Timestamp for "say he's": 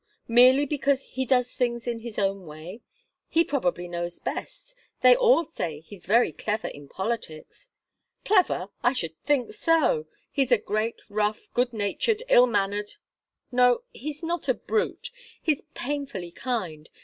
5.45-6.07